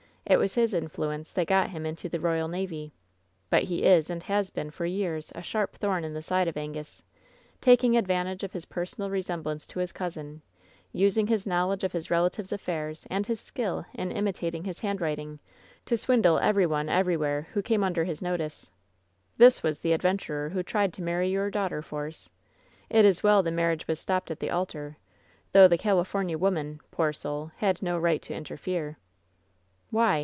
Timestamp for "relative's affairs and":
12.09-13.25